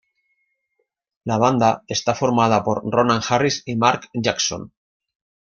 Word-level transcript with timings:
La 1.31 1.37
banda 1.37 1.83
está 1.87 2.15
formada 2.15 2.63
por 2.63 2.81
Ronan 2.91 3.21
Harris 3.29 3.61
y 3.67 3.75
Mark 3.75 4.09
Jackson. 4.15 4.73